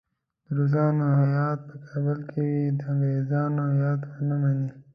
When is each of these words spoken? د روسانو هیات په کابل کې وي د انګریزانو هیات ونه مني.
د 0.45 0.47
روسانو 0.57 1.05
هیات 1.21 1.59
په 1.67 1.75
کابل 1.89 2.19
کې 2.31 2.41
وي 2.51 2.63
د 2.77 2.81
انګریزانو 2.91 3.61
هیات 3.75 4.01
ونه 4.09 4.35
مني. 4.41 4.69